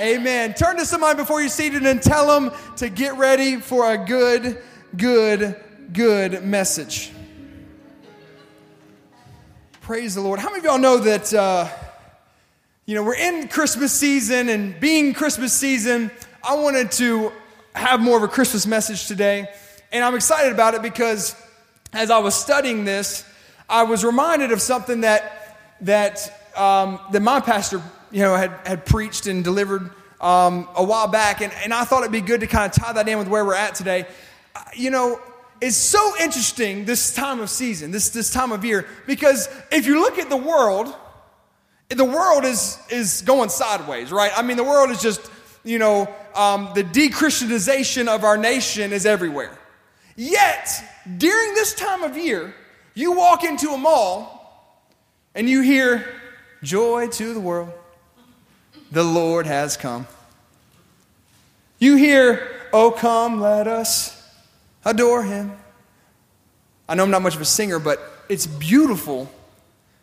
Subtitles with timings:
[0.00, 0.54] Amen.
[0.54, 4.56] Turn to somebody before you're seated and tell them to get ready for a good,
[4.96, 7.12] good, good message.
[9.82, 10.40] Praise the Lord.
[10.40, 11.68] How many of y'all know that, uh,
[12.86, 16.10] you know, we're in Christmas season and being Christmas season,
[16.42, 17.30] I wanted to
[17.74, 19.48] have more of a Christmas message today.
[19.92, 21.36] And I'm excited about it because
[21.92, 23.22] as I was studying this,
[23.68, 28.86] I was reminded of something that, that, um, that my pastor, you know, had, had
[28.86, 29.90] preached and delivered
[30.20, 31.40] um, a while back.
[31.40, 33.44] And, and I thought it'd be good to kind of tie that in with where
[33.44, 34.06] we're at today.
[34.54, 35.20] Uh, you know,
[35.60, 40.00] it's so interesting this time of season, this, this time of year, because if you
[40.00, 40.94] look at the world,
[41.88, 44.32] the world is, is going sideways, right?
[44.34, 45.30] I mean, the world is just,
[45.64, 49.58] you know, um, the de-Christianization of our nation is everywhere.
[50.16, 50.68] Yet,
[51.18, 52.54] during this time of year,
[52.94, 54.84] you walk into a mall
[55.34, 56.06] and you hear,
[56.62, 57.72] Joy to the world,
[58.90, 60.06] the Lord has come.
[61.78, 64.16] You hear, Oh, come, let us
[64.84, 65.52] adore him.
[66.88, 69.30] I know I'm not much of a singer, but it's beautiful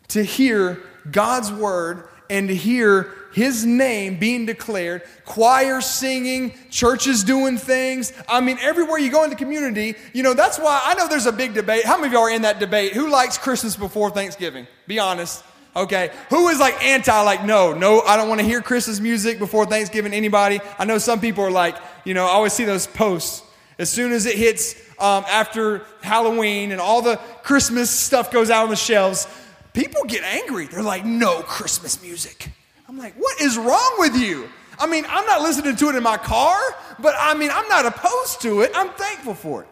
[0.09, 7.57] to hear God's word and to hear his name being declared, choirs singing, churches doing
[7.57, 8.11] things.
[8.27, 11.25] I mean, everywhere you go in the community, you know, that's why I know there's
[11.25, 11.85] a big debate.
[11.85, 12.94] How many of y'all are in that debate?
[12.94, 14.67] Who likes Christmas before Thanksgiving?
[14.88, 15.44] Be honest.
[15.78, 16.09] Okay.
[16.31, 19.67] Who is like anti, like, no, no, I don't want to hear Christmas music before
[19.67, 20.11] Thanksgiving?
[20.11, 20.59] Anybody?
[20.80, 23.44] I know some people are like, you know, I always see those posts.
[23.78, 28.64] As soon as it hits um, after Halloween and all the Christmas stuff goes out
[28.64, 29.28] on the shelves,
[29.73, 30.66] people get angry.
[30.66, 32.50] They're like, no Christmas music.
[32.89, 34.50] I'm like, what is wrong with you?
[34.80, 36.58] I mean, I'm not listening to it in my car,
[36.97, 38.72] but I mean, I'm not opposed to it.
[38.73, 39.67] I'm thankful for it.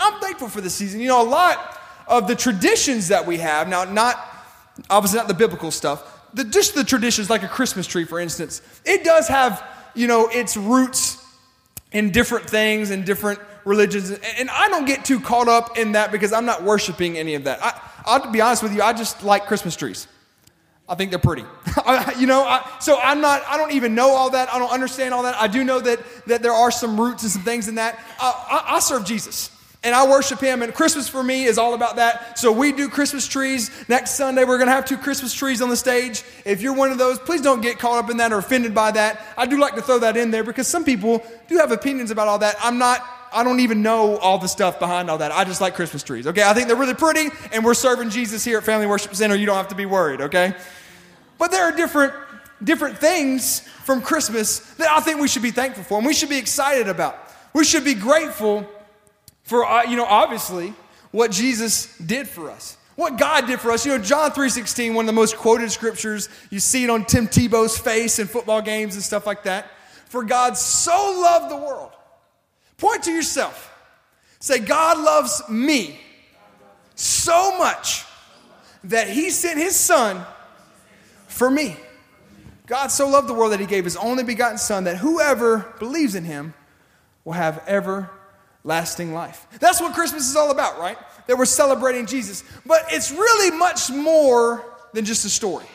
[0.00, 1.00] I'm thankful for the season.
[1.00, 4.29] You know, a lot of the traditions that we have, now, not
[4.90, 8.62] obviously not the biblical stuff, the, just the traditions, like a Christmas tree, for instance,
[8.84, 11.24] it does have, you know, its roots
[11.92, 14.10] in different things and different religions.
[14.10, 17.44] And I don't get too caught up in that because I'm not worshiping any of
[17.44, 17.64] that.
[17.64, 20.06] I, I'll be honest with you, I just like Christmas trees.
[20.88, 21.42] I think they're pretty.
[22.18, 24.52] you know, I, so I'm not, I don't even know all that.
[24.52, 25.36] I don't understand all that.
[25.36, 27.98] I do know that, that there are some roots and some things in that.
[28.18, 29.50] I, I, I serve Jesus
[29.82, 30.62] and I worship him.
[30.62, 32.38] And Christmas for me is all about that.
[32.38, 33.70] So we do Christmas trees.
[33.88, 36.22] Next Sunday, we're going to have two Christmas trees on the stage.
[36.44, 38.90] If you're one of those, please don't get caught up in that or offended by
[38.92, 39.20] that.
[39.38, 42.28] I do like to throw that in there because some people do have opinions about
[42.28, 42.56] all that.
[42.62, 45.30] I'm not I don't even know all the stuff behind all that.
[45.30, 46.42] I just like Christmas trees, okay?
[46.42, 49.36] I think they're really pretty, and we're serving Jesus here at Family Worship Center.
[49.36, 50.54] You don't have to be worried, okay?
[51.38, 52.12] But there are different,
[52.62, 56.28] different things from Christmas that I think we should be thankful for and we should
[56.28, 57.16] be excited about.
[57.52, 58.68] We should be grateful
[59.50, 60.72] for, uh, you know, obviously,
[61.10, 62.76] what Jesus did for us.
[62.94, 63.84] What God did for us.
[63.84, 66.28] You know, John 3.16, one of the most quoted scriptures.
[66.50, 69.68] You see it on Tim Tebow's face in football games and stuff like that.
[70.06, 71.90] For God so loved the world
[72.76, 73.66] Point to yourself.
[74.38, 75.98] Say, God loves me
[76.94, 78.04] so much
[78.84, 80.24] that he sent his son
[81.26, 81.76] for me.
[82.68, 86.14] God so loved the world that he gave his only begotten son that whoever believes
[86.14, 86.54] in him
[87.24, 87.62] will have
[88.64, 89.46] everlasting life.
[89.58, 90.98] That's what Christmas is all about, right?
[91.26, 92.44] That we're celebrating Jesus.
[92.66, 95.66] But it's really much more than just a story.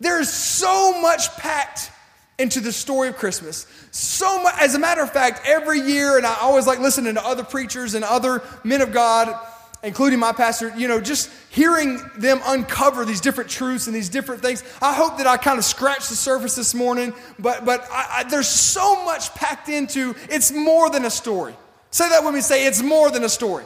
[0.00, 1.90] There's so much packed
[2.38, 3.66] into the story of Christmas.
[3.92, 7.24] So much, as a matter of fact, every year, and I always like listening to
[7.24, 9.38] other preachers and other men of God,
[9.84, 14.42] including my pastor, you know, just hearing them uncover these different truths and these different
[14.42, 14.64] things.
[14.80, 18.22] I hope that I kind of scratched the surface this morning, but but I, I,
[18.24, 20.14] there's so much packed into.
[20.28, 21.54] It's more than a story.
[21.92, 22.40] Say that with me.
[22.40, 23.64] Say it's more than a story.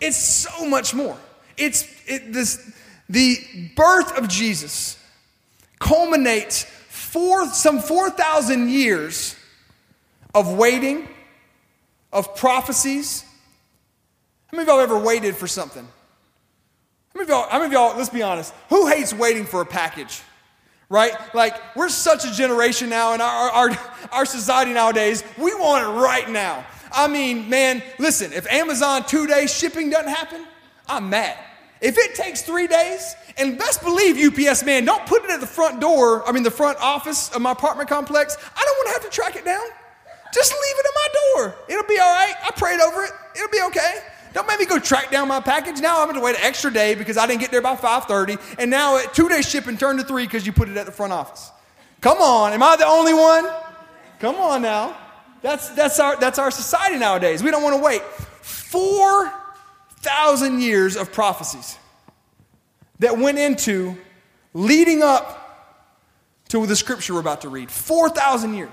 [0.00, 1.18] It's so much more.
[1.58, 2.72] It's it, this
[3.10, 3.36] the
[3.76, 4.96] birth of Jesus
[5.80, 9.34] culminates four, some 4,000 years
[10.32, 11.08] of waiting,
[12.12, 13.24] of prophecies.
[14.46, 15.82] How many of y'all ever waited for something?
[15.82, 19.60] How many of y'all, how many of y'all, let's be honest, who hates waiting for
[19.60, 20.22] a package?
[20.88, 21.12] Right?
[21.34, 23.78] Like, we're such a generation now in our, our,
[24.12, 26.64] our society nowadays, we want it right now.
[26.92, 30.44] I mean, man, listen, if Amazon two day shipping doesn't happen,
[30.88, 31.36] I'm mad.
[31.80, 35.46] If it takes three days, and best believe UPS man, don't put it at the
[35.46, 38.36] front door, I mean the front office of my apartment complex.
[38.36, 39.64] I don't want to have to track it down.
[40.32, 41.54] Just leave it at my door.
[41.68, 42.34] It'll be all right.
[42.44, 43.10] I prayed over it.
[43.34, 44.00] It'll be okay.
[44.32, 45.80] Don't make me go track down my package.
[45.80, 48.38] Now I'm going to wait an extra day because I didn't get there by 5:30,
[48.58, 51.12] and now two day shipping turned to three because you put it at the front
[51.12, 51.50] office.
[52.00, 53.46] Come on, am I the only one?
[54.20, 54.96] Come on now.
[55.42, 57.42] That's that's our that's our society nowadays.
[57.42, 58.02] We don't want to wait.
[58.02, 59.32] Four
[60.00, 61.78] thousand years of prophecies
[63.00, 63.96] that went into
[64.54, 65.40] leading up
[66.48, 68.70] to the scripture we're about to read 4,000 years.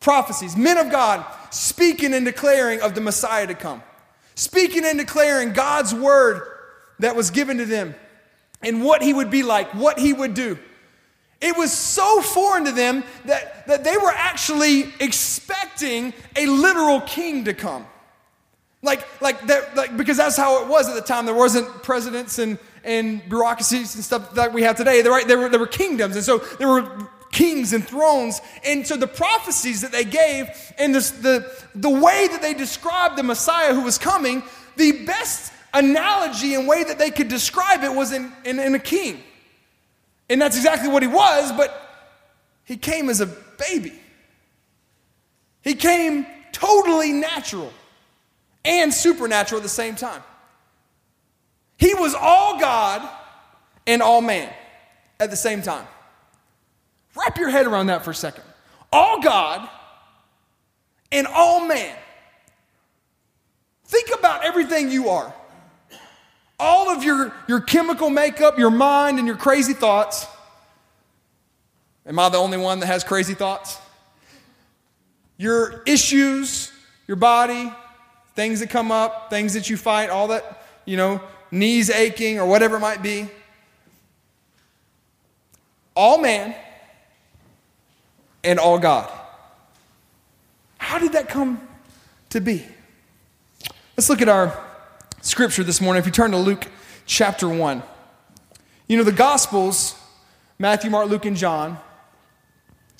[0.00, 3.82] Prophecies, men of God speaking and declaring of the Messiah to come,
[4.34, 6.42] speaking and declaring God's word
[6.98, 7.94] that was given to them
[8.62, 10.58] and what he would be like, what he would do.
[11.42, 17.44] It was so foreign to them that, that they were actually expecting a literal king
[17.46, 17.84] to come.
[18.80, 21.26] Like, like that, like, because that's how it was at the time.
[21.26, 25.02] There wasn't presidents and, and bureaucracies and stuff that we have today.
[25.02, 26.14] There, there, were, there were kingdoms.
[26.14, 28.40] And so there were kings and thrones.
[28.64, 30.48] And so the prophecies that they gave
[30.78, 34.44] and this, the, the way that they described the Messiah who was coming,
[34.76, 38.78] the best analogy and way that they could describe it was in, in, in a
[38.78, 39.22] king.
[40.32, 41.78] And that's exactly what he was, but
[42.64, 43.92] he came as a baby.
[45.60, 47.70] He came totally natural
[48.64, 50.22] and supernatural at the same time.
[51.76, 53.06] He was all God
[53.86, 54.50] and all man
[55.20, 55.86] at the same time.
[57.14, 58.44] Wrap your head around that for a second.
[58.90, 59.68] All God
[61.12, 61.94] and all man.
[63.84, 65.34] Think about everything you are.
[66.64, 70.28] All of your, your chemical makeup, your mind, and your crazy thoughts.
[72.06, 73.80] Am I the only one that has crazy thoughts?
[75.38, 76.70] Your issues,
[77.08, 77.72] your body,
[78.36, 81.20] things that come up, things that you fight, all that, you know,
[81.50, 83.28] knees aching or whatever it might be.
[85.96, 86.54] All man
[88.44, 89.10] and all God.
[90.78, 91.60] How did that come
[92.30, 92.64] to be?
[93.96, 94.71] Let's look at our
[95.22, 96.00] scripture this morning.
[96.00, 96.66] If you turn to Luke
[97.06, 97.82] chapter 1,
[98.88, 99.98] you know, the Gospels,
[100.58, 101.78] Matthew, Mark, Luke, and John,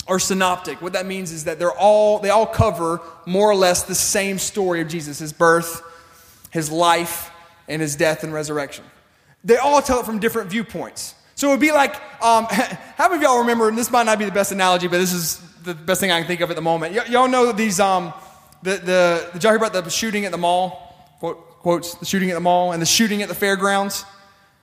[0.08, 0.80] are synoptic.
[0.80, 4.38] What that means is that they're all, they all cover more or less the same
[4.38, 5.82] story of Jesus his birth,
[6.50, 7.30] his life,
[7.68, 8.84] and his death and resurrection.
[9.44, 11.14] They all tell it from different viewpoints.
[11.34, 14.18] So it would be like, um, how many of y'all remember, and this might not
[14.18, 16.56] be the best analogy, but this is the best thing I can think of at
[16.56, 16.94] the moment.
[16.94, 18.12] Y- y'all know these, um,
[18.62, 20.82] the, the, y'all hear about the shooting at the mall?
[21.62, 24.04] Quotes, the shooting at the mall and the shooting at the fairgrounds?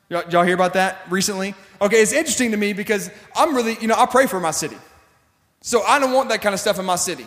[0.10, 1.56] Y'all, y'all hear about that recently?
[1.81, 4.78] Okay, it's interesting to me because I'm really, you know, I pray for my city.
[5.62, 7.25] So I don't want that kind of stuff in my city.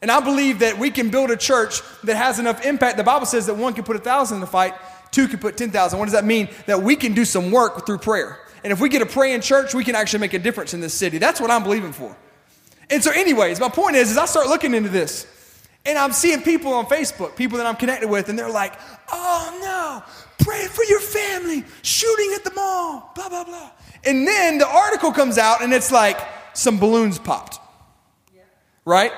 [0.00, 2.96] And I believe that we can build a church that has enough impact.
[2.96, 4.74] The Bible says that one can put a thousand in the fight,
[5.12, 5.98] two can put 10,000.
[5.98, 6.48] What does that mean?
[6.66, 8.38] That we can do some work through prayer.
[8.64, 10.80] And if we get to pray in church, we can actually make a difference in
[10.80, 11.18] this city.
[11.18, 12.16] That's what I'm believing for.
[12.90, 15.26] And so, anyways, my point is, is I start looking into this,
[15.84, 18.74] and I'm seeing people on Facebook, people that I'm connected with, and they're like,
[19.12, 23.70] "Oh no, pray for your family, shooting at the mall, blah blah blah."
[24.04, 26.18] And then the article comes out, and it's like
[26.54, 27.58] some balloons popped,
[28.84, 29.12] right?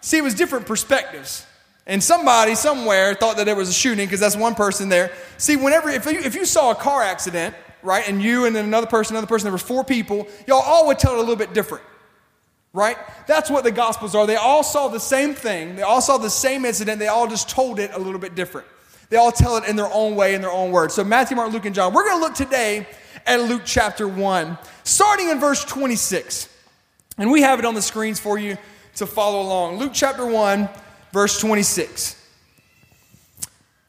[0.00, 1.46] See, it was different perspectives.
[1.86, 5.12] And somebody somewhere thought that there was a shooting because that's one person there.
[5.36, 8.08] See, whenever, if you, if you saw a car accident, right?
[8.08, 10.26] And you and then another person, another person, there were four people.
[10.46, 11.84] Y'all all would tell it a little bit different,
[12.74, 12.98] right?
[13.26, 14.26] That's what the Gospels are.
[14.26, 17.48] They all saw the same thing, they all saw the same incident, they all just
[17.48, 18.66] told it a little bit different.
[19.08, 20.94] They all tell it in their own way, in their own words.
[20.94, 21.94] So Matthew, Mark, Luke, and John.
[21.94, 22.86] We're going to look today
[23.26, 26.48] at Luke chapter 1, starting in verse 26.
[27.16, 28.56] And we have it on the screens for you
[28.96, 29.78] to follow along.
[29.78, 30.68] Luke chapter 1,
[31.12, 32.20] verse 26.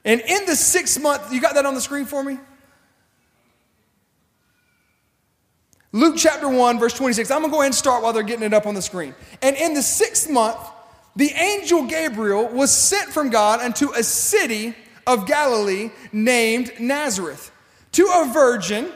[0.04, 2.38] And in the sixth month, you got that on the screen for me?
[5.96, 7.32] Luke chapter 1, verse 26.
[7.32, 9.16] I'm going to go ahead and start while they're getting it up on the screen.
[9.42, 10.60] And in the sixth month,
[11.16, 14.76] the angel Gabriel was sent from God unto a city
[15.08, 17.50] of Galilee named Nazareth
[17.94, 18.92] to a virgin.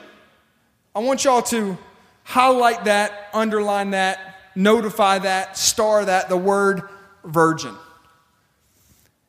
[0.93, 1.77] I want y'all to
[2.25, 6.81] highlight that, underline that, notify that, star that, the word
[7.23, 7.75] virgin.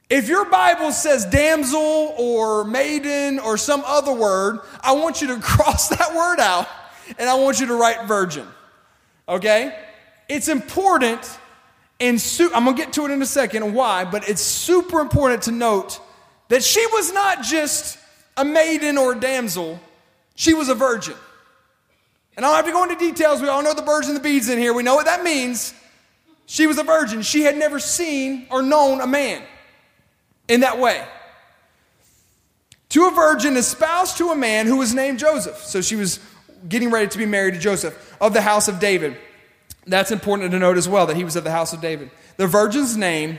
[0.08, 5.36] If your Bible says damsel or maiden or some other word, I want you to
[5.40, 6.66] cross that word out
[7.18, 8.46] and I want you to write virgin.
[9.28, 9.76] Okay?
[10.28, 11.38] It's important,
[11.98, 15.42] and su- I'm gonna get to it in a second why, but it's super important
[15.42, 16.00] to note
[16.48, 17.98] that she was not just
[18.36, 19.80] a maiden or a damsel,
[20.34, 21.14] she was a virgin.
[22.36, 23.42] And I don't have to go into details.
[23.42, 24.72] We all know the birds and the beads in here.
[24.72, 25.74] We know what that means.
[26.46, 27.22] She was a virgin.
[27.22, 29.42] She had never seen or known a man
[30.48, 31.06] in that way.
[32.90, 35.58] To a virgin espoused to a man who was named Joseph.
[35.58, 36.18] So she was
[36.68, 39.16] getting ready to be married to Joseph of the house of David.
[39.86, 42.10] That's important to note as well that he was of the house of David.
[42.36, 43.38] The virgin's name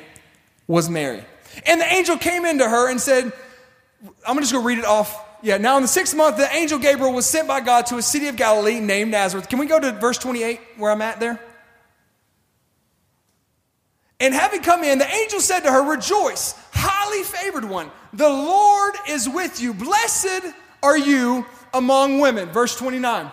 [0.68, 1.24] was Mary.
[1.66, 3.32] And the angel came into her and said,
[4.04, 5.28] I'm just going to just go read it off.
[5.44, 8.02] Yeah, now in the sixth month, the angel Gabriel was sent by God to a
[8.02, 9.50] city of Galilee named Nazareth.
[9.50, 11.40] Can we go to verse 28 where I'm at there?
[14.20, 18.94] And having come in, the angel said to her, Rejoice, highly favored one, the Lord
[19.10, 19.74] is with you.
[19.74, 22.50] Blessed are you among women.
[22.50, 23.32] Verse 29.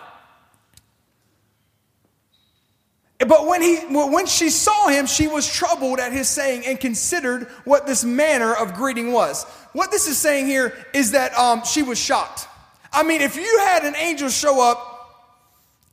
[3.19, 7.47] But when, he, when she saw him, she was troubled at his saying and considered
[7.65, 9.43] what this manner of greeting was.
[9.73, 12.47] What this is saying here is that um, she was shocked.
[12.93, 14.89] I mean, if you had an angel show up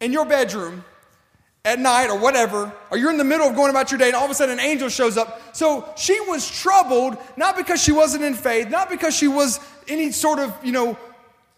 [0.00, 0.84] in your bedroom
[1.64, 4.14] at night or whatever, or you're in the middle of going about your day and
[4.14, 5.54] all of a sudden an angel shows up.
[5.54, 10.12] So she was troubled, not because she wasn't in faith, not because she was any
[10.12, 10.96] sort of, you know,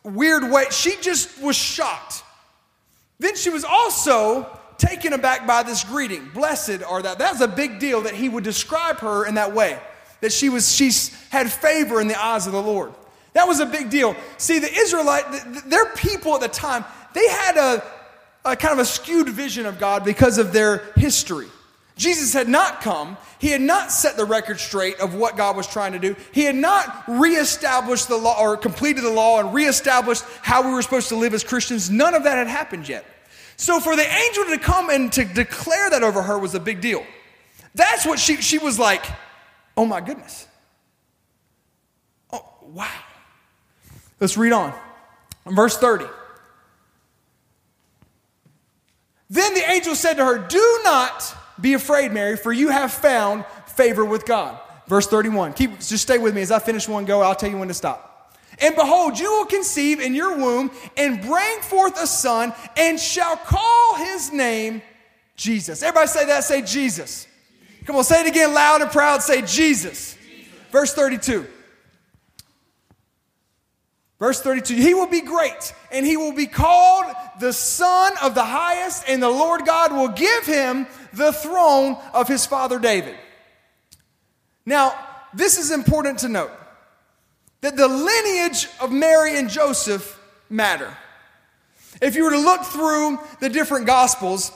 [0.04, 0.66] weird way.
[0.70, 2.22] She just was shocked.
[3.18, 4.46] Then she was also
[4.78, 6.30] taken aback by this greeting.
[6.32, 7.18] Blessed are that.
[7.18, 9.78] That was a big deal that he would describe her in that way.
[10.20, 10.90] That she was, she
[11.30, 12.92] had favor in the eyes of the Lord.
[13.34, 14.16] That was a big deal.
[14.36, 15.24] See, the Israelite,
[15.66, 17.84] their people at the time, they had a,
[18.44, 21.46] a kind of a skewed vision of God because of their history.
[21.98, 23.18] Jesus had not come.
[23.40, 26.16] He had not set the record straight of what God was trying to do.
[26.32, 30.80] He had not reestablished the law or completed the law and reestablished how we were
[30.80, 31.90] supposed to live as Christians.
[31.90, 33.04] None of that had happened yet.
[33.56, 36.80] So for the angel to come and to declare that over her was a big
[36.80, 37.04] deal.
[37.74, 39.04] That's what she, she was like,
[39.76, 40.46] oh my goodness.
[42.32, 42.88] Oh, wow.
[44.20, 44.72] Let's read on.
[45.46, 46.06] Verse 30.
[49.30, 53.44] Then the angel said to her, Do not be afraid, Mary, for you have found
[53.66, 54.58] favor with God.
[54.86, 55.52] Verse 31.
[55.52, 57.74] Keep just stay with me as I finish one go, I'll tell you when to
[57.74, 58.36] stop.
[58.60, 63.36] And behold, you will conceive in your womb and bring forth a son and shall
[63.36, 64.82] call his name
[65.36, 65.82] Jesus.
[65.82, 67.26] Everybody say that, say Jesus.
[67.84, 70.16] Come on, say it again loud and proud, say Jesus.
[70.16, 70.16] Jesus.
[70.70, 71.46] Verse 32.
[74.18, 77.06] Verse 32 He will be great, and he will be called
[77.40, 82.28] the Son of the Highest, and the Lord God will give him the throne of
[82.28, 83.16] his father David.
[84.66, 84.94] Now,
[85.32, 86.50] this is important to note
[87.60, 90.96] that the lineage of Mary and Joseph matter.
[92.00, 94.52] If you were to look through the different gospels,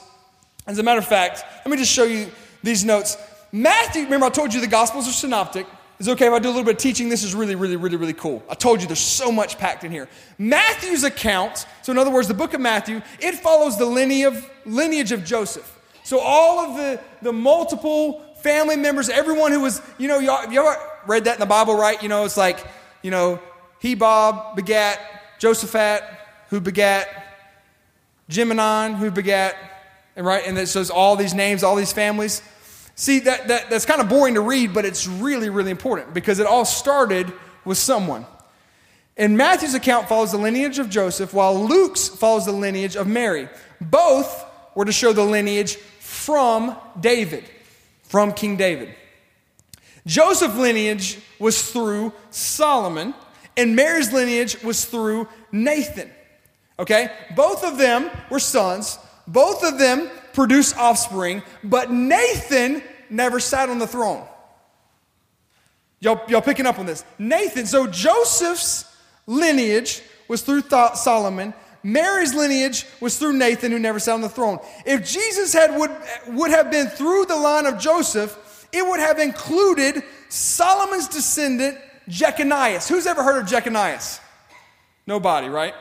[0.65, 3.17] as a matter of fact, let me just show you these notes.
[3.51, 5.67] Matthew, remember I told you the gospels are synoptic.
[6.03, 7.07] Is okay if I do a little bit of teaching?
[7.07, 8.43] This is really, really, really, really cool.
[8.49, 10.09] I told you there's so much packed in here.
[10.37, 15.23] Matthew's account, so in other words, the book of Matthew, it follows the lineage of,
[15.23, 15.79] Joseph.
[16.03, 20.59] So all of the, the multiple family members, everyone who was, you know, y'all, you
[20.59, 22.03] ever read that in the Bible, right?
[22.03, 22.59] You know, it's like
[23.01, 23.39] you know,
[23.81, 24.99] Hobab begat
[25.39, 26.01] Josaphat,
[26.49, 27.07] who begat
[28.29, 29.55] Jiminon, who begat,
[30.17, 32.41] and right, and it says all these names, all these families.
[32.95, 36.39] See, that, that, that's kind of boring to read, but it's really, really important because
[36.39, 37.31] it all started
[37.65, 38.25] with someone.
[39.17, 43.47] And Matthew's account follows the lineage of Joseph, while Luke's follows the lineage of Mary.
[43.79, 44.45] Both
[44.75, 47.43] were to show the lineage from David,
[48.03, 48.95] from King David.
[50.05, 53.13] Joseph's lineage was through Solomon,
[53.55, 56.09] and Mary's lineage was through Nathan.
[56.79, 57.09] Okay?
[57.35, 58.97] Both of them were sons,
[59.27, 64.27] both of them produced offspring, but Nathan never sat on the throne.
[65.99, 67.05] Y'all, y'all picking up on this?
[67.17, 68.85] Nathan, so Joseph's
[69.25, 71.53] lineage was through Th- Solomon.
[71.81, 74.59] Mary's lineage was through Nathan, who never sat on the throne.
[74.85, 75.91] If Jesus had would,
[76.27, 81.77] would have been through the line of Joseph, it would have included Solomon's descendant,
[82.09, 82.89] Jeconias.
[82.89, 84.19] Who's ever heard of Jeconias?
[85.05, 85.73] Nobody, right?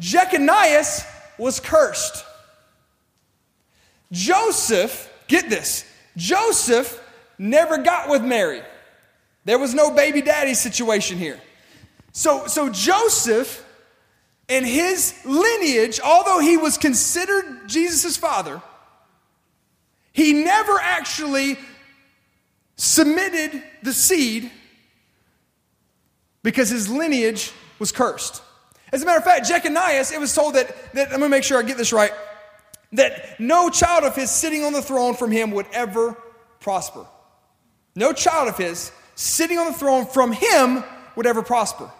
[0.00, 1.04] Jeconias
[1.38, 2.24] was cursed.
[4.12, 5.84] Joseph, get this,
[6.16, 7.00] Joseph
[7.38, 8.62] never got with Mary.
[9.44, 11.40] There was no baby daddy situation here.
[12.12, 13.64] So, so Joseph
[14.48, 18.60] and his lineage, although he was considered Jesus' father,
[20.12, 21.56] he never actually
[22.76, 24.50] submitted the seed
[26.42, 28.42] because his lineage was cursed.
[28.92, 31.58] As a matter of fact, Jeconias, it was told that, that, let me make sure
[31.58, 32.12] I get this right,
[32.92, 36.16] that no child of his sitting on the throne from him would ever
[36.60, 37.06] prosper.
[37.94, 40.82] No child of his sitting on the throne from him
[41.16, 41.90] would ever prosper.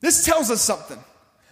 [0.00, 0.98] This tells us something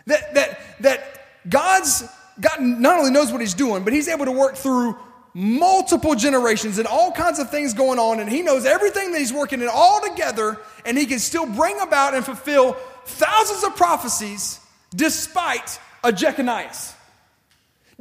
[0.07, 2.03] that, that, that God's,
[2.41, 4.97] God not only knows what he's doing, but he's able to work through
[5.35, 9.33] multiple generations and all kinds of things going on, and he knows everything that he's
[9.33, 12.73] working in all together, and he can still bring about and fulfill
[13.05, 14.61] thousands of prophecies
[14.95, 16.95] despite a Jeconias.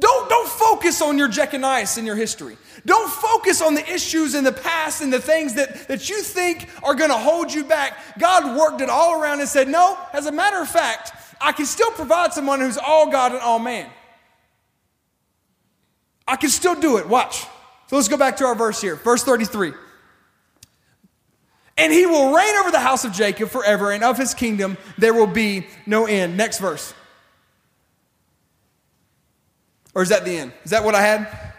[0.00, 2.56] Don't, don't focus on your Jeconias in your history.
[2.86, 6.68] Don't focus on the issues in the past and the things that, that you think
[6.84, 7.98] are going to hold you back.
[8.18, 11.66] God worked it all around and said, No, as a matter of fact, I can
[11.66, 13.90] still provide someone who's all God and all man.
[16.28, 17.08] I can still do it.
[17.08, 17.40] Watch.
[17.88, 18.96] So let's go back to our verse here.
[18.96, 19.72] Verse 33.
[21.76, 25.14] And he will reign over the house of Jacob forever, and of his kingdom there
[25.14, 26.36] will be no end.
[26.36, 26.92] Next verse.
[29.94, 30.52] Or is that the end?
[30.64, 31.52] Is that what I had?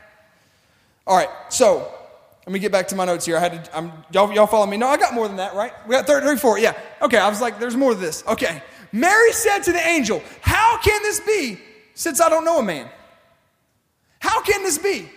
[1.06, 1.92] All right, so
[2.46, 3.38] let me get back to my notes here.
[3.38, 4.78] I had to, I'm, y'all, y'all follow me?
[4.78, 5.72] No, I got more than that, right?
[5.88, 6.74] We got 30, 34, yeah.
[7.02, 8.24] Okay, I was like, there's more to this.
[8.28, 8.62] Okay.
[8.92, 11.60] Mary said to the angel, How can this be
[11.94, 12.90] since I don't know a man?
[14.20, 15.10] How can this be?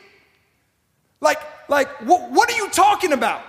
[1.20, 1.38] Like,
[1.68, 3.42] like what, what are you talking about?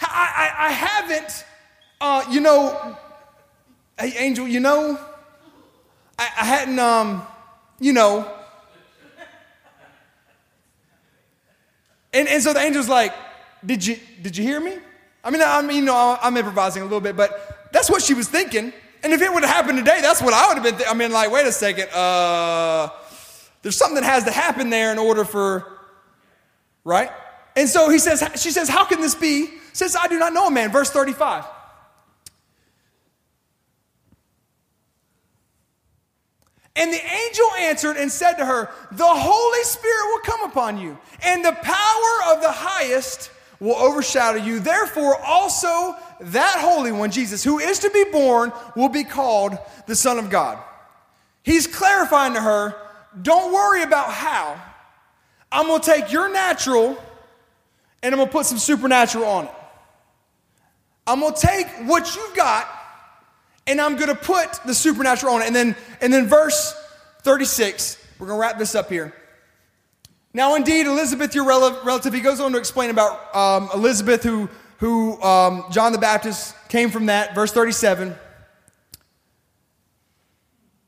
[0.00, 1.44] I, I, I haven't,
[2.00, 2.96] uh, you know,
[3.98, 4.98] hey, angel, you know,
[6.18, 7.26] I, I hadn't, um,
[7.80, 8.34] you know.
[12.28, 13.14] And, and so the angel's like,
[13.64, 14.76] did you, did you hear me?
[15.24, 18.14] I mean, I mean, you know, I'm improvising a little bit, but that's what she
[18.14, 18.72] was thinking.
[19.02, 20.86] And if it would have happened today, that's what I would have been.
[20.88, 21.88] I mean, like, wait a second.
[21.90, 22.90] Uh,
[23.62, 25.78] there's something that has to happen there in order for,
[26.84, 27.10] right?
[27.56, 29.50] And so he says, she says, how can this be?
[29.72, 30.70] Says, I do not know a man.
[30.70, 31.44] Verse 35.
[36.78, 40.96] And the angel answered and said to her, The Holy Spirit will come upon you,
[41.24, 44.60] and the power of the highest will overshadow you.
[44.60, 49.58] Therefore, also that Holy One, Jesus, who is to be born, will be called
[49.88, 50.56] the Son of God.
[51.42, 52.76] He's clarifying to her,
[53.22, 54.62] Don't worry about how.
[55.50, 56.96] I'm going to take your natural
[58.02, 59.54] and I'm going to put some supernatural on it.
[61.08, 62.68] I'm going to take what you've got
[63.68, 65.46] and I'm going to put the supernatural on it.
[65.46, 66.74] And then, and then verse
[67.22, 69.14] 36, we're going to wrap this up here.
[70.32, 74.48] Now, indeed, Elizabeth, your relative, he goes on to explain about um, Elizabeth, who,
[74.78, 77.34] who um, John the Baptist came from that.
[77.34, 78.16] Verse 37.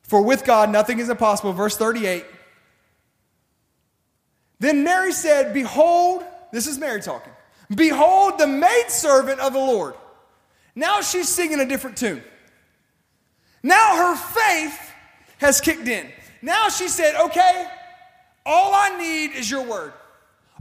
[0.03, 1.53] For with God nothing is impossible.
[1.53, 2.25] Verse 38.
[4.59, 7.33] Then Mary said, Behold, this is Mary talking.
[7.75, 9.95] Behold, the maidservant of the Lord.
[10.75, 12.23] Now she's singing a different tune.
[13.63, 14.93] Now her faith
[15.39, 16.11] has kicked in.
[16.43, 17.67] Now she said, okay,
[18.47, 19.93] all I need is your word.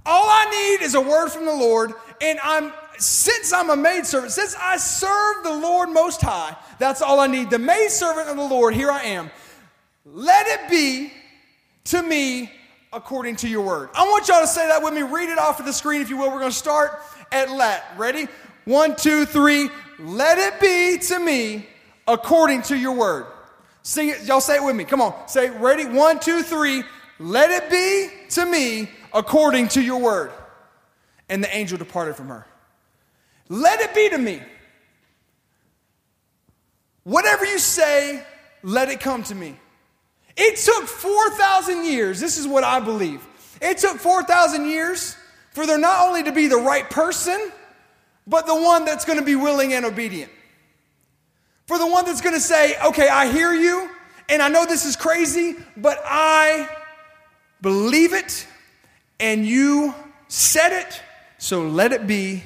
[0.05, 4.31] All I need is a word from the Lord, and I'm since I'm a maidservant,
[4.31, 7.49] since I serve the Lord most high, that's all I need.
[7.49, 9.31] The maidservant of the Lord, here I am.
[10.05, 11.13] Let it be
[11.85, 12.51] to me
[12.91, 13.89] according to your word.
[13.93, 15.01] I want y'all to say that with me.
[15.03, 16.29] Read it off of the screen, if you will.
[16.29, 16.99] We're going to start
[17.31, 17.85] at let.
[17.97, 18.27] Ready?
[18.65, 19.69] One, two, three.
[19.99, 21.67] Let it be to me
[22.09, 23.27] according to your word.
[23.95, 24.27] It.
[24.27, 24.83] Y'all say it with me.
[24.83, 25.27] Come on.
[25.27, 25.85] Say, ready?
[25.85, 26.83] One, two, three.
[27.19, 30.31] Let it be to me according to your word.
[31.29, 32.45] And the angel departed from her.
[33.47, 34.41] Let it be to me.
[37.03, 38.23] Whatever you say,
[38.63, 39.57] let it come to me.
[40.35, 42.19] It took 4,000 years.
[42.19, 43.25] This is what I believe.
[43.61, 45.15] It took 4,000 years
[45.51, 47.51] for there not only to be the right person,
[48.27, 50.31] but the one that's going to be willing and obedient.
[51.69, 53.91] For the one that's going to say, okay, I hear you,
[54.27, 56.67] and I know this is crazy, but I
[57.61, 58.47] believe it,
[59.19, 59.93] and you
[60.29, 60.99] said it,
[61.37, 62.41] so let it be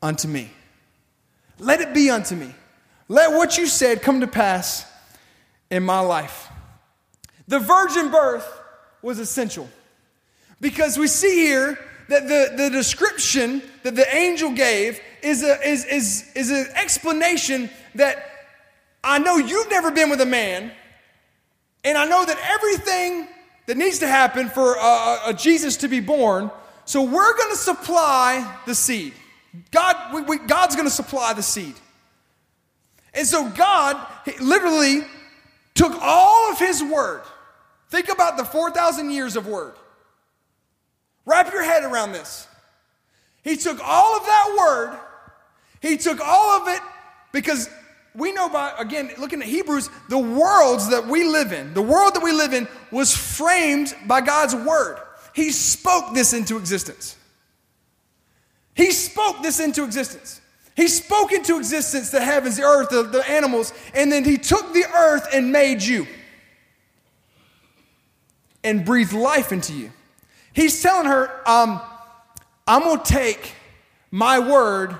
[0.00, 0.50] unto me.
[1.58, 2.54] Let it be unto me.
[3.08, 4.90] Let what you said come to pass
[5.68, 6.48] in my life.
[7.46, 8.50] The virgin birth
[9.02, 9.68] was essential
[10.62, 15.84] because we see here that the, the description that the angel gave is, a, is,
[15.84, 18.28] is, is an explanation that
[19.02, 20.72] I know you've never been with a man,
[21.84, 23.28] and I know that everything
[23.66, 26.50] that needs to happen for a, a Jesus to be born,
[26.84, 29.14] so we're going to supply the seed.
[29.70, 31.74] God, we, we, God's going to supply the seed.
[33.14, 33.96] And so God
[34.40, 35.00] literally
[35.74, 37.22] took all of his word
[37.90, 39.74] Think about the 4,000 years of word.
[41.26, 42.46] Wrap your head around this.
[43.42, 44.98] He took all of that word,
[45.82, 46.80] he took all of it
[47.32, 47.68] because
[48.14, 52.14] we know by, again, looking at Hebrews, the worlds that we live in, the world
[52.14, 54.98] that we live in was framed by God's word.
[55.34, 57.16] He spoke this into existence.
[58.74, 60.40] He spoke this into existence.
[60.76, 64.72] He spoke into existence the heavens, the earth, the, the animals, and then he took
[64.72, 66.06] the earth and made you
[68.64, 69.92] and breathed life into you.
[70.52, 71.80] He's telling her, um,
[72.66, 73.54] I'm going to take
[74.10, 74.96] my word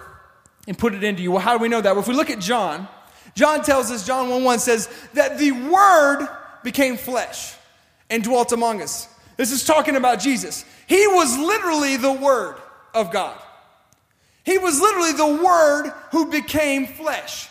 [0.68, 1.32] and put it into you.
[1.32, 1.92] Well, how do we know that?
[1.92, 2.88] Well, if we look at John,
[3.34, 6.28] John tells us, John 1 1 says, that the word
[6.62, 7.54] became flesh
[8.08, 9.08] and dwelt among us.
[9.36, 10.64] This is talking about Jesus.
[10.86, 12.56] He was literally the word
[12.92, 13.40] of God.
[14.44, 17.48] He was literally the word who became flesh.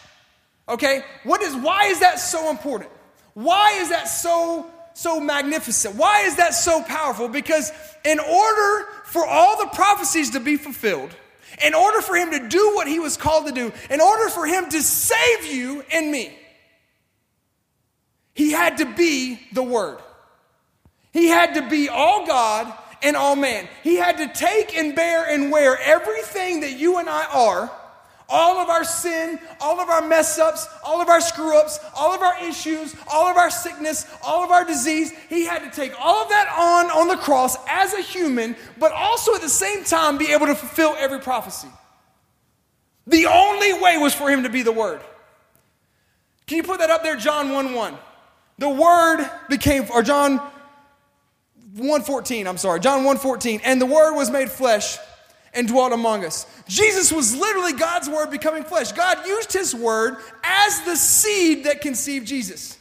[0.68, 1.04] Okay?
[1.24, 2.92] What is why is that so important?
[3.34, 5.96] Why is that so so magnificent?
[5.96, 7.30] Why is that so powerful?
[7.30, 7.72] Because
[8.04, 11.16] in order for all the prophecies to be fulfilled,
[11.64, 14.46] in order for him to do what he was called to do, in order for
[14.46, 16.38] him to save you and me,
[18.34, 20.00] he had to be the Word.
[21.12, 23.68] He had to be all God and all man.
[23.84, 27.72] He had to take and bear and wear everything that you and I are
[28.30, 32.14] all of our sin, all of our mess ups, all of our screw ups, all
[32.14, 35.12] of our issues, all of our sickness, all of our disease.
[35.30, 38.92] He had to take all of that on on the cross as a human, but
[38.92, 41.70] also at the same time be able to fulfill every prophecy.
[43.08, 45.02] The only way was for him to be the Word.
[46.46, 47.98] Can you put that up there, John 1 1?
[48.60, 50.38] The Word became, or John
[51.74, 54.98] 114, I'm sorry, John 114, and the Word was made flesh
[55.54, 56.46] and dwelt among us.
[56.68, 58.92] Jesus was literally God's word becoming flesh.
[58.92, 62.78] God used his word as the seed that conceived Jesus.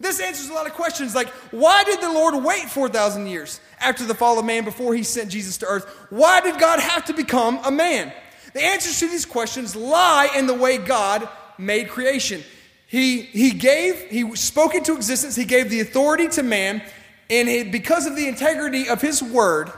[0.00, 4.04] This answers a lot of questions like why did the Lord wait 4,000 years after
[4.04, 5.84] the fall of man before he sent Jesus to earth?
[6.10, 8.12] Why did God have to become a man?
[8.54, 11.28] The answers to these questions lie in the way God
[11.58, 12.42] made creation.
[12.86, 16.82] He, he gave, he spoke into existence, he gave the authority to man,
[17.28, 19.70] and because of the integrity of his word,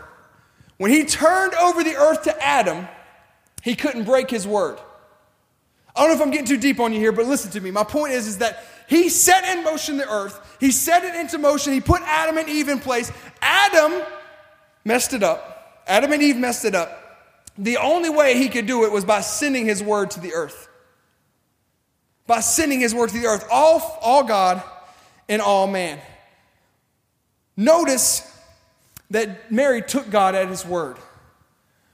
[0.80, 2.88] when he turned over the earth to Adam,
[3.60, 4.78] he couldn't break his word.
[5.94, 7.70] I don't know if I'm getting too deep on you here, but listen to me.
[7.70, 11.36] My point is, is that he set in motion the earth, he set it into
[11.36, 13.12] motion, he put Adam and Eve in place.
[13.42, 14.02] Adam
[14.82, 15.82] messed it up.
[15.86, 16.96] Adam and Eve messed it up.
[17.58, 20.66] The only way he could do it was by sending his word to the earth.
[22.26, 24.62] By sending his word to the earth, all, all God
[25.28, 26.00] and all man.
[27.54, 28.29] Notice
[29.10, 30.96] that Mary took God at his word.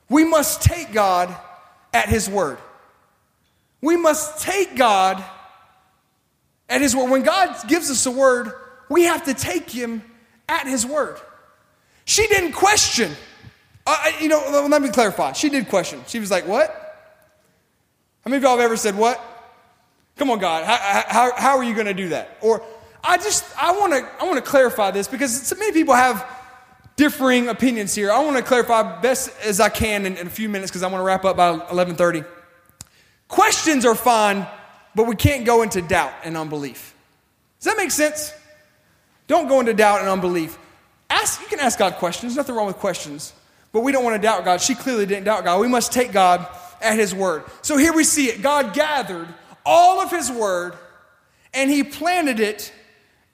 [0.08, 1.34] We must take God
[1.92, 2.58] at his word.
[3.80, 5.22] We must take God
[6.68, 7.10] at his word.
[7.10, 8.52] When God gives us a word,
[8.88, 10.02] we have to take him
[10.48, 11.18] at his word.
[12.04, 13.12] She didn't question.
[13.86, 15.32] Uh, you know, let me clarify.
[15.32, 16.02] She did question.
[16.06, 16.70] She was like, What?
[18.24, 19.20] How many of y'all have ever said, What?
[20.16, 22.38] Come on, God, how, how, how are you going to do that?
[22.40, 22.62] Or
[23.04, 26.24] I just, I want to I want to clarify this because so many people have
[26.96, 28.10] differing opinions here.
[28.10, 30.88] I want to clarify best as I can in, in a few minutes because I
[30.88, 32.26] want to wrap up by 11:30.
[33.28, 34.46] Questions are fine,
[34.94, 36.94] but we can't go into doubt and unbelief.
[37.58, 38.32] Does that make sense?
[39.26, 40.58] Don't go into doubt and unbelief.
[41.10, 42.34] Ask, you can ask God questions.
[42.34, 43.32] There's nothing wrong with questions,
[43.72, 44.60] but we don't want to doubt God.
[44.60, 45.60] She clearly didn't doubt God.
[45.60, 46.46] We must take God
[46.80, 47.44] at His word.
[47.62, 48.42] So here we see it.
[48.42, 49.28] God gathered
[49.64, 50.74] all of His word
[51.52, 52.72] and He planted it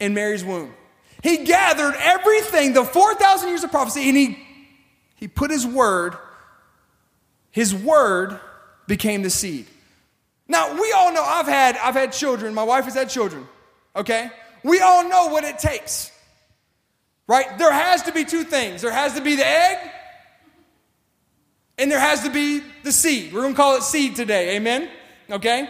[0.01, 0.75] in Mary's womb.
[1.23, 4.39] He gathered everything, the 4,000 years of prophecy, and he,
[5.15, 6.17] he put his word,
[7.51, 8.41] his word
[8.89, 9.67] became the seed.
[10.49, 13.47] Now, we all know I've had, I've had children, my wife has had children,
[13.95, 14.31] okay?
[14.65, 16.11] We all know what it takes,
[17.29, 17.57] right?
[17.57, 19.79] There has to be two things there has to be the egg,
[21.79, 23.33] and there has to be the seed.
[23.33, 24.91] We're gonna call it seed today, amen?
[25.31, 25.69] Okay?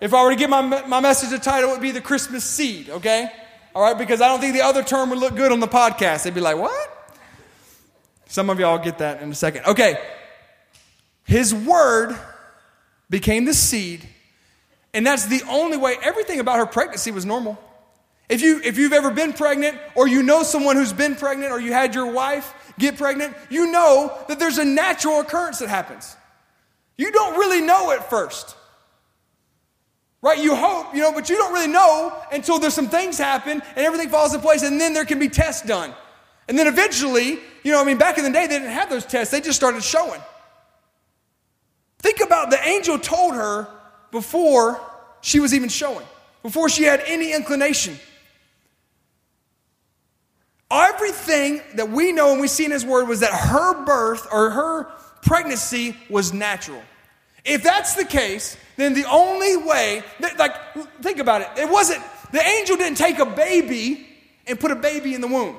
[0.00, 2.42] If I were to give my, my message a title, it would be the Christmas
[2.42, 3.30] seed, okay?
[3.74, 6.24] All right, because I don't think the other term would look good on the podcast.
[6.24, 7.16] They'd be like, what?
[8.26, 9.66] Some of y'all get that in a second.
[9.66, 9.98] Okay.
[11.24, 12.18] His word
[13.10, 14.06] became the seed,
[14.94, 15.96] and that's the only way.
[16.02, 17.58] Everything about her pregnancy was normal.
[18.28, 21.60] If, you, if you've ever been pregnant, or you know someone who's been pregnant, or
[21.60, 26.14] you had your wife get pregnant, you know that there's a natural occurrence that happens.
[26.96, 28.56] You don't really know at first.
[30.20, 30.38] Right?
[30.38, 33.86] You hope, you know, but you don't really know until there's some things happen and
[33.86, 35.94] everything falls in place, and then there can be tests done.
[36.48, 39.04] And then eventually, you know, I mean, back in the day, they didn't have those
[39.04, 40.20] tests, they just started showing.
[42.00, 43.68] Think about the angel told her
[44.10, 44.80] before
[45.20, 46.06] she was even showing,
[46.42, 47.98] before she had any inclination.
[50.70, 54.50] Everything that we know and we see in His Word was that her birth or
[54.50, 54.84] her
[55.22, 56.82] pregnancy was natural.
[57.44, 60.54] If that's the case, then the only way, that, like,
[61.02, 61.48] think about it.
[61.56, 62.00] It wasn't,
[62.32, 64.06] the angel didn't take a baby
[64.46, 65.56] and put a baby in the womb.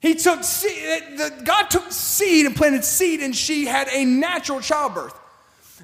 [0.00, 1.02] He took seed,
[1.44, 5.18] God took seed and planted seed, and she had a natural childbirth.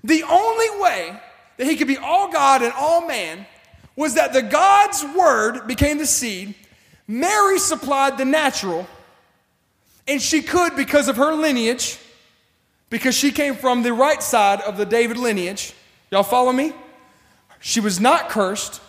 [0.03, 1.21] The only way
[1.59, 3.47] that he could be all God and all man
[3.97, 6.55] was that the God's word became the seed.
[7.07, 8.87] Mary supplied the natural,
[10.09, 11.99] and she could, because of her lineage,
[12.91, 15.73] because she came from the right side of the David lineage.
[16.11, 16.73] Y'all follow me?
[17.61, 18.81] She was not cursed.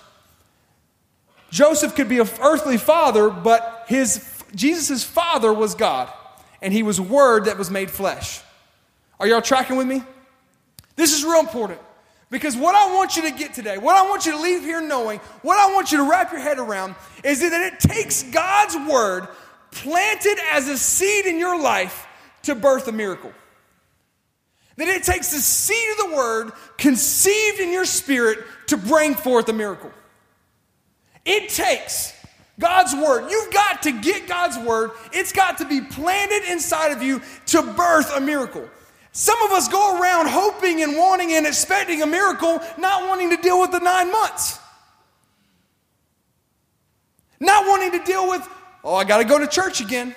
[1.51, 6.11] Joseph could be an earthly father, but his Jesus' father was God,
[6.61, 8.41] and he was word that was made flesh.
[9.19, 10.01] Are y'all tracking with me?
[10.95, 11.79] This is real important
[12.29, 14.81] because what I want you to get today, what I want you to leave here
[14.81, 18.77] knowing, what I want you to wrap your head around is that it takes God's
[18.89, 19.27] word
[19.71, 22.07] planted as a seed in your life
[22.43, 23.31] to birth a miracle.
[24.77, 29.49] That it takes the seed of the word conceived in your spirit to bring forth
[29.49, 29.91] a miracle.
[31.25, 32.13] It takes
[32.59, 33.29] God's word.
[33.29, 34.91] You've got to get God's word.
[35.11, 38.67] It's got to be planted inside of you to birth a miracle.
[39.11, 43.37] Some of us go around hoping and wanting and expecting a miracle, not wanting to
[43.37, 44.57] deal with the nine months.
[47.39, 48.47] Not wanting to deal with,
[48.83, 50.15] oh, I got to go to church again.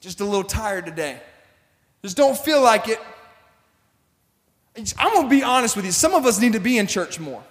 [0.00, 1.20] Just a little tired today.
[2.02, 3.00] Just don't feel like it.
[4.98, 5.92] I'm going to be honest with you.
[5.92, 7.42] Some of us need to be in church more.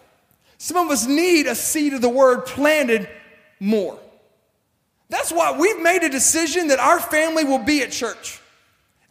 [0.57, 3.09] Some of us need a seed of the word planted
[3.59, 3.99] more.
[5.09, 8.39] That's why we've made a decision that our family will be at church.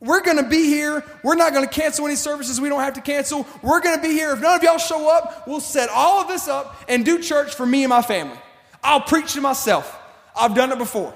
[0.00, 1.04] We're going to be here.
[1.22, 3.46] We're not going to cancel any services we don't have to cancel.
[3.62, 4.32] We're going to be here.
[4.32, 7.54] If none of y'all show up, we'll set all of this up and do church
[7.54, 8.38] for me and my family.
[8.82, 9.98] I'll preach to myself.
[10.36, 11.14] I've done it before.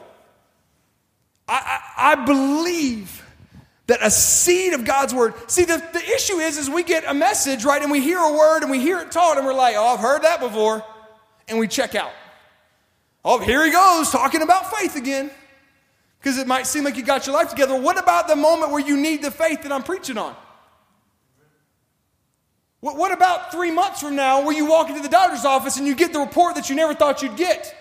[1.46, 3.24] I, I, I believe
[3.88, 5.34] that a seed of God's word.
[5.50, 8.32] See, the, the issue is, is we get a message, right, and we hear a
[8.32, 10.84] word and we hear it taught, and we're like, oh, I've heard that before,
[11.48, 12.12] and we check out.
[13.24, 15.30] Oh, here he goes talking about faith again.
[16.18, 17.80] Because it might seem like you got your life together.
[17.80, 20.34] What about the moment where you need the faith that I'm preaching on?
[22.80, 25.86] What, what about three months from now where you walk into the doctor's office and
[25.86, 27.74] you get the report that you never thought you'd get?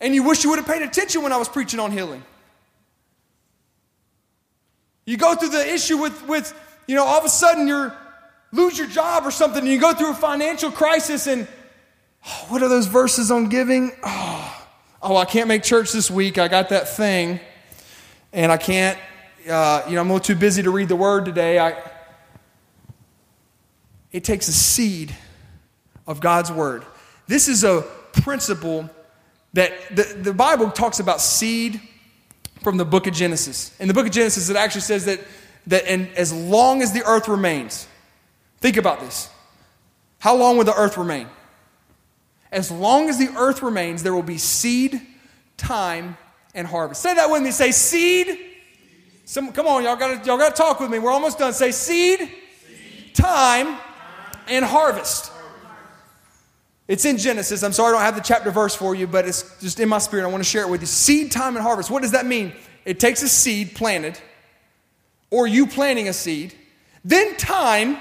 [0.00, 2.22] And you wish you would have paid attention when I was preaching on healing.
[5.10, 6.54] You go through the issue with, with
[6.86, 7.90] you know, all of a sudden you
[8.52, 11.48] lose your job or something, and you go through a financial crisis, and
[12.24, 13.90] oh, what are those verses on giving?
[14.04, 14.66] Oh,
[15.02, 16.38] oh, I can't make church this week.
[16.38, 17.40] I got that thing,
[18.32, 18.96] and I can't,
[19.50, 21.58] uh, you know, I'm a little too busy to read the word today.
[21.58, 21.74] I,
[24.12, 25.12] it takes a seed
[26.06, 26.84] of God's word.
[27.26, 28.88] This is a principle
[29.54, 31.80] that the, the Bible talks about seed
[32.62, 33.74] from the book of Genesis.
[33.80, 35.20] In the book of Genesis, it actually says that,
[35.66, 37.86] that in, as long as the earth remains,
[38.60, 39.28] think about this.
[40.18, 41.26] How long will the earth remain?
[42.52, 45.00] As long as the earth remains, there will be seed,
[45.56, 46.16] time,
[46.54, 47.00] and harvest.
[47.02, 47.50] Say that with me.
[47.52, 48.38] Say seed.
[49.24, 50.98] Some, come on, y'all got y'all to talk with me.
[50.98, 51.52] We're almost done.
[51.52, 53.14] Say seed, seed.
[53.14, 53.78] time,
[54.48, 55.29] and harvest.
[56.90, 57.62] It's in Genesis.
[57.62, 59.98] I'm sorry I don't have the chapter verse for you, but it's just in my
[59.98, 60.24] spirit.
[60.24, 60.88] I want to share it with you.
[60.88, 61.88] Seed time and harvest.
[61.88, 62.52] What does that mean?
[62.84, 64.18] It takes a seed planted,
[65.30, 66.52] or you planting a seed,
[67.04, 67.96] then time,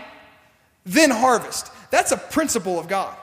[0.88, 1.72] then harvest.
[1.92, 3.16] That's a principle of God.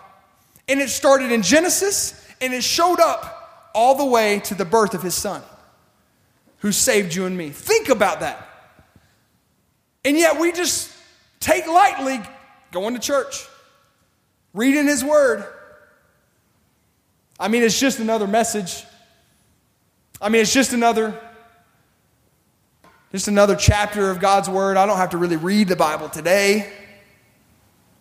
[0.68, 4.94] And it started in Genesis, and it showed up all the way to the birth
[4.94, 5.42] of his son,
[6.58, 7.50] who saved you and me.
[7.50, 8.48] Think about that.
[10.04, 10.92] And yet we just
[11.40, 12.20] take lightly
[12.70, 13.48] going to church,
[14.54, 15.44] reading his word,
[17.38, 18.84] I mean, it's just another message.
[20.20, 21.20] I mean, it's just another
[23.12, 24.76] just another chapter of God's word.
[24.76, 26.70] I don't have to really read the Bible today.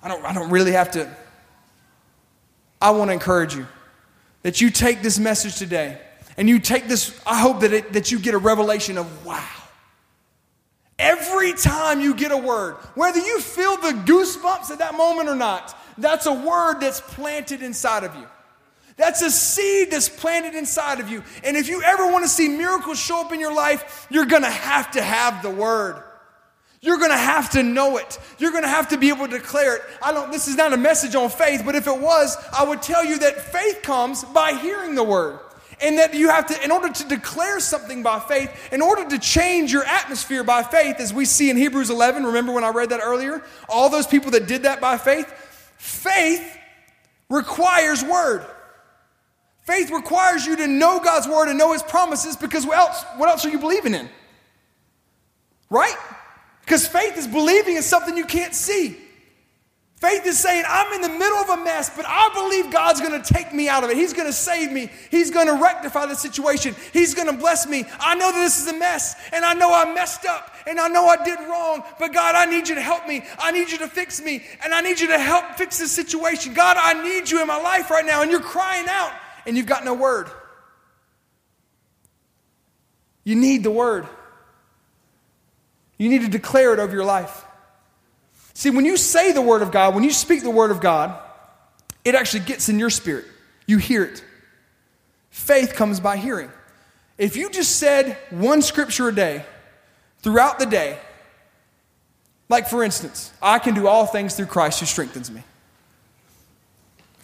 [0.02, 1.10] I don't, I don't really have to.
[2.82, 3.65] I want to encourage you
[4.41, 6.00] that you take this message today
[6.38, 9.48] and you take this, I hope that, it, that you get a revelation of wow.
[11.00, 15.36] Every time you get a word, whether you feel the goosebumps at that moment or
[15.36, 18.28] not, that's a word that's planted inside of you.
[18.98, 21.24] That's a seed that's planted inside of you.
[21.44, 24.44] And if you ever want to see miracles show up in your life, you're going
[24.44, 26.02] to have to have the word.
[26.82, 28.20] You're going to have to know it.
[28.38, 29.82] You're going to have to be able to declare it.
[30.04, 32.82] I don't this is not a message on faith, but if it was, I would
[32.82, 35.40] tell you that faith comes by hearing the word.
[35.82, 39.20] And that you have to in order to declare something by faith, in order to
[39.20, 42.92] change your atmosphere by faith as we see in Hebrews 11, remember when I read
[42.92, 43.44] that earlier?
[43.68, 45.28] All those people that did that by faith,
[45.78, 46.58] faith
[47.30, 48.46] requires word.
[49.65, 53.30] Faith requires you to know God's word and know his promises because what else, what
[53.30, 54.08] else are you believing in?
[55.71, 55.97] Right?
[56.62, 58.95] Because faith is believing in something you can't see.
[59.95, 63.23] Faith is saying, I'm in the middle of a mess, but I believe God's gonna
[63.23, 63.97] take me out of it.
[63.97, 64.91] He's gonna save me.
[65.10, 66.75] He's gonna rectify the situation.
[66.93, 67.86] He's gonna bless me.
[67.99, 70.89] I know that this is a mess, and I know I messed up, and I
[70.89, 73.23] know I did wrong, but God, I need you to help me.
[73.39, 76.54] I need you to fix me, and I need you to help fix this situation.
[76.54, 79.12] God, I need you in my life right now, and you're crying out
[79.46, 80.30] and you've got no word.
[83.24, 84.08] You need the word.
[85.98, 87.46] You need to declare it over your life.
[88.54, 91.20] See, when you say the word of God, when you speak the word of God,
[92.04, 93.26] it actually gets in your spirit.
[93.66, 94.24] You hear it.
[95.30, 96.50] Faith comes by hearing.
[97.18, 99.46] If you just said one scripture a day
[100.20, 100.98] throughout the day,
[102.48, 105.44] like for instance, I can do all things through Christ who strengthens me.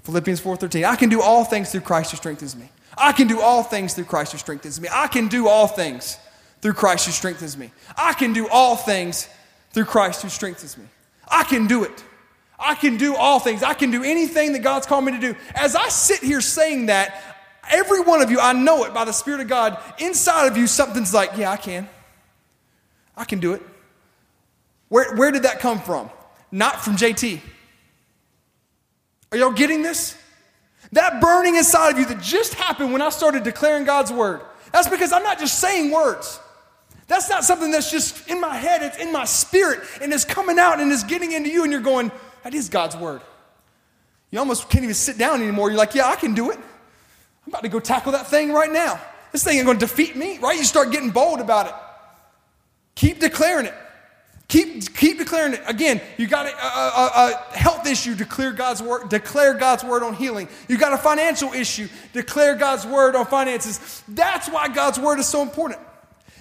[0.03, 0.85] Philippians 4:13.
[0.85, 2.69] I can do all things through Christ who strengthens me.
[2.97, 4.89] I can do all things through Christ who strengthens me.
[4.91, 6.17] I can do all things
[6.61, 7.71] through Christ who strengthens me.
[7.97, 9.27] I can do all things
[9.71, 10.85] through Christ who strengthens me.
[11.27, 12.03] I can do it.
[12.59, 13.63] I can do all things.
[13.63, 15.35] I can do anything that God's called me to do.
[15.55, 17.21] As I sit here saying that,
[17.71, 20.67] every one of you, I know it by the Spirit of God, inside of you,
[20.67, 21.89] something's like, yeah, I can.
[23.17, 23.63] I can do it.
[24.89, 26.09] Where, where did that come from?
[26.51, 27.39] Not from JT.
[29.31, 30.17] Are y'all getting this?
[30.91, 34.41] That burning inside of you that just happened when I started declaring God's word.
[34.73, 36.39] That's because I'm not just saying words.
[37.07, 40.57] That's not something that's just in my head, it's in my spirit and it's coming
[40.59, 42.11] out and it's getting into you, and you're going,
[42.43, 43.21] that is God's word.
[44.31, 45.69] You almost can't even sit down anymore.
[45.69, 46.57] You're like, yeah, I can do it.
[46.57, 48.99] I'm about to go tackle that thing right now.
[49.31, 50.57] This thing ain't to defeat me, right?
[50.57, 51.73] You start getting bold about it.
[52.95, 53.73] Keep declaring it.
[54.51, 55.61] Keep, keep declaring it.
[55.65, 60.13] Again, you got a, a, a, health issue, declare God's word, declare God's word on
[60.13, 60.49] healing.
[60.67, 64.03] You got a financial issue, declare God's word on finances.
[64.09, 65.79] That's why God's word is so important.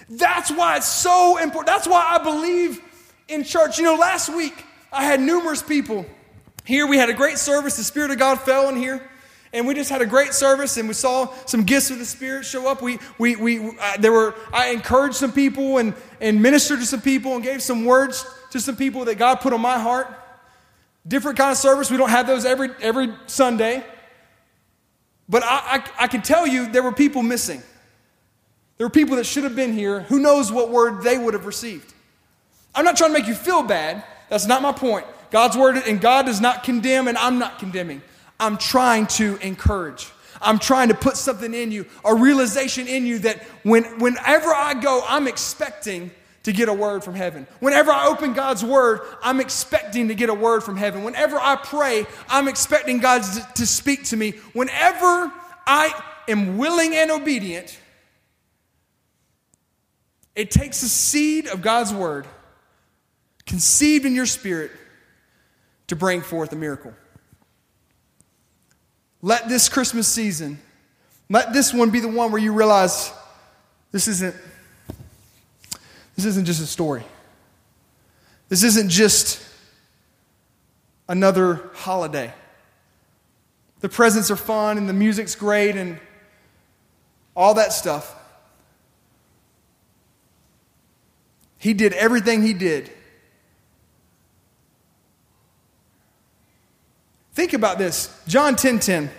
[0.09, 1.67] That's why it's so important.
[1.67, 2.81] That's why I believe
[3.29, 3.77] in church.
[3.77, 6.05] You know, last week I had numerous people
[6.65, 6.87] here.
[6.87, 7.77] We had a great service.
[7.77, 9.09] The Spirit of God fell in here.
[9.53, 12.45] And we just had a great service, and we saw some gifts of the Spirit
[12.45, 12.81] show up.
[12.81, 17.35] We, we, we, there were, I encouraged some people and, and ministered to some people
[17.35, 20.07] and gave some words to some people that God put on my heart.
[21.05, 21.91] Different kind of service.
[21.91, 23.83] We don't have those every, every Sunday.
[25.27, 27.61] But I, I, I can tell you there were people missing.
[28.77, 30.01] There were people that should have been here.
[30.01, 31.93] Who knows what word they would have received?
[32.73, 34.03] I'm not trying to make you feel bad.
[34.29, 35.05] That's not my point.
[35.29, 38.01] God's word, and God does not condemn, and I'm not condemning.
[38.41, 40.11] I'm trying to encourage.
[40.41, 44.73] I'm trying to put something in you, a realization in you that when, whenever I
[44.73, 46.11] go, I'm expecting
[46.43, 47.45] to get a word from heaven.
[47.59, 51.03] Whenever I open God's word, I'm expecting to get a word from heaven.
[51.03, 54.31] Whenever I pray, I'm expecting God to, to speak to me.
[54.53, 55.31] Whenever
[55.67, 55.93] I
[56.27, 57.77] am willing and obedient,
[60.35, 62.25] it takes a seed of God's word
[63.45, 64.71] conceived in your spirit
[65.87, 66.93] to bring forth a miracle.
[69.21, 70.59] Let this Christmas season,
[71.29, 73.11] let this one be the one where you realize
[73.91, 74.35] this isn't
[76.15, 77.03] this isn't just a story.
[78.49, 79.41] This isn't just
[81.07, 82.33] another holiday.
[83.79, 85.99] The presents are fun and the music's great and
[87.35, 88.15] all that stuff.
[91.57, 92.91] He did everything he did.
[97.33, 98.09] Think about this.
[98.27, 99.11] John 10:10 10, 10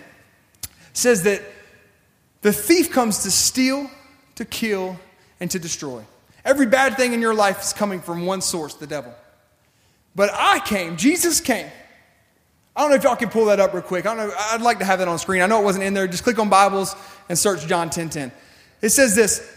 [0.93, 1.41] says that
[2.41, 3.89] the thief comes to steal,
[4.35, 4.99] to kill,
[5.39, 6.03] and to destroy.
[6.45, 9.13] Every bad thing in your life is coming from one source, the devil.
[10.15, 11.67] But I came, Jesus came.
[12.75, 14.05] I don't know if y'all can pull that up real quick.
[14.05, 15.41] I don't know, I'd like to have that on screen.
[15.41, 16.07] I know it wasn't in there.
[16.07, 16.95] Just click on Bibles
[17.29, 17.93] and search John 10:10.
[17.93, 18.31] 10, 10.
[18.81, 19.49] It says this: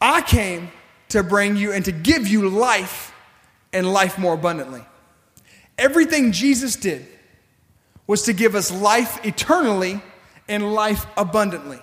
[0.00, 0.70] I came
[1.08, 3.12] to bring you and to give you life
[3.72, 4.84] and life more abundantly.
[5.78, 7.06] Everything Jesus did
[8.06, 10.00] was to give us life eternally
[10.48, 11.78] and life abundantly.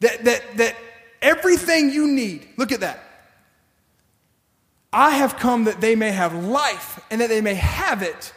[0.00, 0.76] That, that, that
[1.22, 3.00] everything you need, look at that.
[4.92, 8.32] I have come that they may have life and that they may have it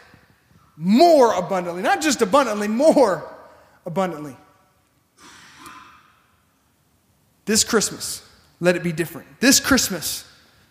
[0.76, 1.82] more abundantly.
[1.82, 3.32] Not just abundantly, more
[3.86, 4.36] abundantly.
[7.44, 8.28] This Christmas,
[8.60, 9.40] let it be different.
[9.40, 10.27] This Christmas,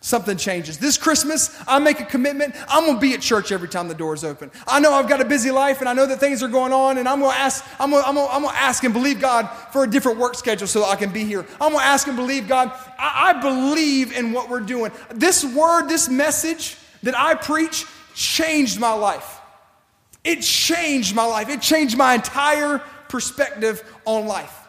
[0.07, 0.77] something changes.
[0.77, 2.55] This Christmas, I make a commitment.
[2.69, 4.51] I'm going to be at church every time the doors open.
[4.65, 6.97] I know I've got a busy life and I know that things are going on,
[6.97, 8.83] and I'm going to ask, I'm going to, I'm going to, I'm going to ask
[8.85, 11.45] and believe God for a different work schedule so I can be here.
[11.59, 12.71] I'm going to ask and believe God.
[12.97, 14.91] I, I believe in what we're doing.
[15.13, 19.41] This word, this message that I preach changed my life.
[20.23, 21.49] It changed my life.
[21.49, 24.67] It changed my entire perspective on life.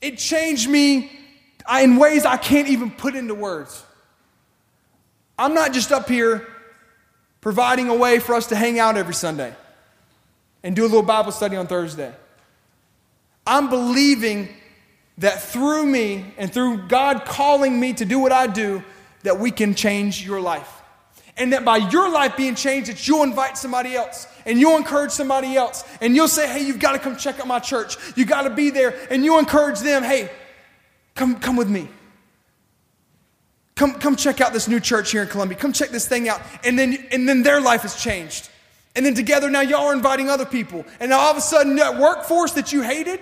[0.00, 1.10] It changed me
[1.80, 3.82] in ways I can't even put into words.
[5.38, 6.46] I'm not just up here
[7.40, 9.54] providing a way for us to hang out every Sunday
[10.62, 12.12] and do a little Bible study on Thursday.
[13.46, 14.48] I'm believing
[15.18, 18.82] that through me and through God calling me to do what I do,
[19.22, 20.72] that we can change your life.
[21.38, 25.10] And that by your life being changed, that you'll invite somebody else and you'll encourage
[25.10, 25.84] somebody else.
[26.00, 27.96] And you'll say, hey, you've got to come check out my church.
[28.16, 28.94] You got to be there.
[29.10, 30.30] And you encourage them, hey,
[31.14, 31.88] come, come with me.
[33.76, 35.56] Come, come check out this new church here in Columbia.
[35.56, 36.40] Come check this thing out.
[36.64, 38.48] And then, and then their life has changed.
[38.96, 40.86] And then together now y'all are inviting other people.
[40.98, 43.20] And now all of a sudden, that workforce that you hated,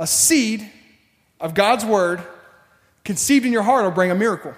[0.00, 0.68] a seed
[1.40, 2.20] of God's word
[3.04, 4.52] conceived in your heart will bring a miracle.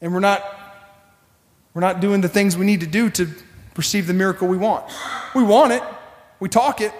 [0.00, 0.44] And we're not,
[1.72, 3.28] we're not doing the things we need to do to
[3.76, 4.84] receive the miracle we want.
[5.36, 5.82] We want it,
[6.40, 6.92] we talk it.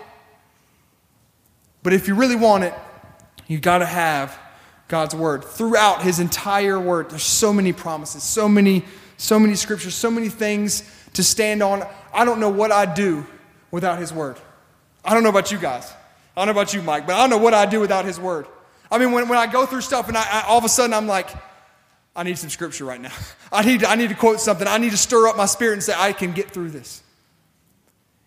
[1.83, 2.75] But if you really want it,
[3.53, 4.39] you got to have
[4.89, 5.45] God's word.
[5.45, 8.85] Throughout his entire word, there's so many promises, so many,
[9.17, 10.83] so many scriptures, so many things
[11.15, 11.87] to stand on.
[12.13, 13.27] I don't know what I'd do
[13.71, 14.39] without His Word.
[15.05, 15.93] I don't know about you guys.
[16.37, 18.19] I don't know about you, Mike, but I don't know what I'd do without His
[18.19, 18.47] Word.
[18.91, 20.95] I mean, when, when I go through stuff and I, I, all of a sudden
[20.95, 21.29] I'm like,
[22.15, 23.13] I need some scripture right now.
[23.53, 24.67] I need, I need to quote something.
[24.67, 27.03] I need to stir up my spirit and say, I can get through this.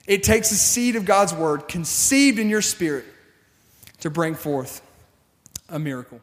[0.08, 3.06] It takes the seed of God's word conceived in your spirit
[4.02, 4.82] to bring forth
[5.70, 6.22] a miracle.